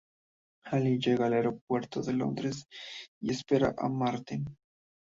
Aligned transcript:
Hallie 0.63 0.97
llega 0.97 1.27
al 1.27 1.33
aeropuerto 1.33 2.01
de 2.01 2.13
Londres 2.13 2.65
y 3.21 3.31
espera 3.31 3.75
a 3.77 3.87
Martin. 3.87 4.47